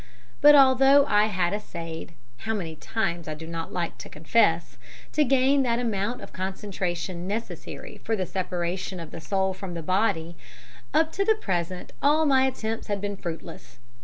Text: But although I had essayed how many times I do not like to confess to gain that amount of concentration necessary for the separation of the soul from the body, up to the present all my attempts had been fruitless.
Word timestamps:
But 0.41 0.55
although 0.55 1.05
I 1.05 1.25
had 1.27 1.53
essayed 1.53 2.13
how 2.37 2.55
many 2.55 2.75
times 2.75 3.27
I 3.27 3.35
do 3.35 3.45
not 3.45 3.71
like 3.71 3.99
to 3.99 4.09
confess 4.09 4.79
to 5.11 5.23
gain 5.23 5.61
that 5.61 5.77
amount 5.77 6.23
of 6.23 6.33
concentration 6.33 7.27
necessary 7.27 8.01
for 8.03 8.15
the 8.15 8.25
separation 8.25 8.99
of 8.99 9.11
the 9.11 9.21
soul 9.21 9.53
from 9.53 9.75
the 9.75 9.83
body, 9.83 10.35
up 10.91 11.11
to 11.11 11.23
the 11.23 11.35
present 11.35 11.93
all 12.01 12.25
my 12.25 12.47
attempts 12.47 12.87
had 12.87 12.99
been 12.99 13.15
fruitless. 13.15 13.77